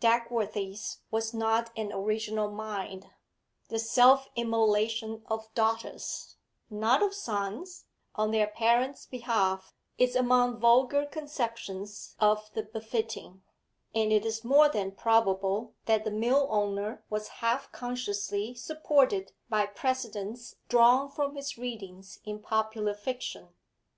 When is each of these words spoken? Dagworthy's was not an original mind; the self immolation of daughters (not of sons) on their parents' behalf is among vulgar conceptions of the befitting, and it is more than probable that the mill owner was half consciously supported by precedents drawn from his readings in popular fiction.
Dagworthy's 0.00 1.00
was 1.10 1.34
not 1.34 1.70
an 1.76 1.92
original 1.92 2.50
mind; 2.50 3.10
the 3.68 3.78
self 3.78 4.26
immolation 4.36 5.22
of 5.26 5.52
daughters 5.52 6.36
(not 6.70 7.02
of 7.02 7.12
sons) 7.12 7.84
on 8.14 8.30
their 8.30 8.46
parents' 8.46 9.04
behalf 9.04 9.74
is 9.98 10.16
among 10.16 10.58
vulgar 10.58 11.04
conceptions 11.04 12.16
of 12.18 12.50
the 12.54 12.62
befitting, 12.62 13.42
and 13.94 14.10
it 14.14 14.24
is 14.24 14.42
more 14.44 14.70
than 14.70 14.92
probable 14.92 15.74
that 15.84 16.04
the 16.04 16.10
mill 16.10 16.46
owner 16.50 17.04
was 17.10 17.28
half 17.44 17.70
consciously 17.70 18.54
supported 18.54 19.32
by 19.50 19.66
precedents 19.66 20.56
drawn 20.70 21.10
from 21.10 21.36
his 21.36 21.58
readings 21.58 22.18
in 22.24 22.38
popular 22.38 22.94
fiction. 22.94 23.50